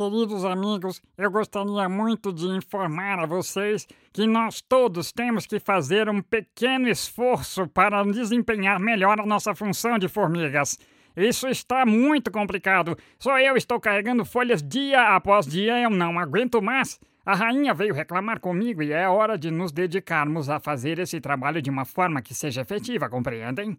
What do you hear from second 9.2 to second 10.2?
a nossa função de